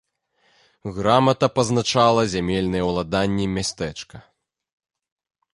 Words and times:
Грамата 0.95 1.49
пазначала 1.57 2.23
зямельныя 2.33 2.83
ўладанні 2.89 3.45
мястэчка. 3.55 4.27